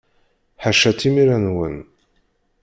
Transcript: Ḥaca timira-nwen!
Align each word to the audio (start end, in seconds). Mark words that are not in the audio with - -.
Ḥaca 0.63 0.91
timira-nwen! 0.99 1.77